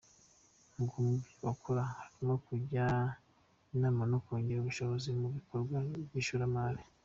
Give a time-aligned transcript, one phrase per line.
[0.79, 2.85] Ngo mu byo bakora harimo kujya
[3.73, 5.77] inama no kongera ubushobozi mu bikorwa
[6.07, 6.83] by’ishoramari.